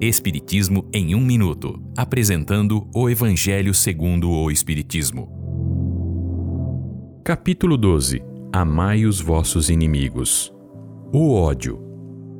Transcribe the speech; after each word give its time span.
Espiritismo 0.00 0.88
em 0.94 1.16
um 1.16 1.20
minuto, 1.20 1.82
apresentando 1.96 2.88
o 2.94 3.10
Evangelho 3.10 3.74
segundo 3.74 4.30
o 4.30 4.48
Espiritismo. 4.48 5.28
Capítulo 7.24 7.76
12. 7.76 8.22
Amai 8.52 9.04
os 9.04 9.20
vossos 9.20 9.68
inimigos. 9.68 10.54
O 11.12 11.34
ódio. 11.34 11.80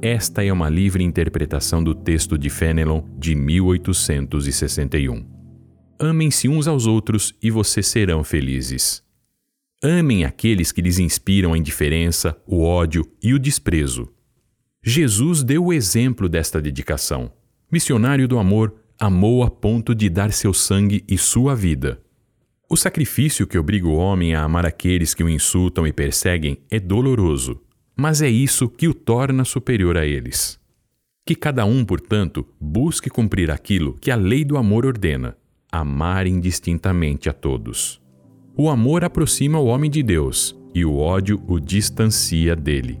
Esta 0.00 0.42
é 0.42 0.50
uma 0.50 0.70
livre 0.70 1.04
interpretação 1.04 1.84
do 1.84 1.94
texto 1.94 2.38
de 2.38 2.48
Fenelon 2.48 3.02
de 3.18 3.34
1861. 3.34 5.22
Amem-se 6.00 6.48
uns 6.48 6.66
aos 6.66 6.86
outros 6.86 7.34
e 7.42 7.50
vocês 7.50 7.86
serão 7.86 8.24
felizes. 8.24 9.02
Amem 9.84 10.24
aqueles 10.24 10.72
que 10.72 10.80
lhes 10.80 10.98
inspiram 10.98 11.52
a 11.52 11.58
indiferença, 11.58 12.34
o 12.46 12.62
ódio 12.62 13.06
e 13.22 13.34
o 13.34 13.38
desprezo. 13.38 14.10
Jesus 14.82 15.42
deu 15.42 15.66
o 15.66 15.72
exemplo 15.72 16.30
desta 16.30 16.58
dedicação. 16.58 17.30
Missionário 17.72 18.28
do 18.28 18.38
amor, 18.38 18.74
amou 19.00 19.42
a 19.42 19.50
ponto 19.50 19.94
de 19.94 20.10
dar 20.10 20.30
seu 20.30 20.52
sangue 20.52 21.02
e 21.08 21.16
sua 21.16 21.56
vida. 21.56 22.02
O 22.68 22.76
sacrifício 22.76 23.46
que 23.46 23.56
obriga 23.56 23.88
o 23.88 23.94
homem 23.94 24.34
a 24.34 24.42
amar 24.42 24.66
aqueles 24.66 25.14
que 25.14 25.24
o 25.24 25.28
insultam 25.28 25.86
e 25.86 25.92
perseguem 25.92 26.58
é 26.70 26.78
doloroso, 26.78 27.58
mas 27.96 28.20
é 28.20 28.28
isso 28.28 28.68
que 28.68 28.86
o 28.86 28.92
torna 28.92 29.42
superior 29.42 29.96
a 29.96 30.04
eles. 30.04 30.60
Que 31.24 31.34
cada 31.34 31.64
um, 31.64 31.82
portanto, 31.82 32.46
busque 32.60 33.08
cumprir 33.08 33.50
aquilo 33.50 33.94
que 33.94 34.10
a 34.10 34.16
lei 34.16 34.44
do 34.44 34.58
amor 34.58 34.84
ordena: 34.84 35.34
amar 35.70 36.26
indistintamente 36.26 37.30
a 37.30 37.32
todos. 37.32 38.02
O 38.54 38.68
amor 38.68 39.02
aproxima 39.02 39.58
o 39.58 39.64
homem 39.64 39.90
de 39.90 40.02
Deus 40.02 40.54
e 40.74 40.84
o 40.84 40.98
ódio 40.98 41.42
o 41.48 41.58
distancia 41.58 42.54
dele. 42.54 43.00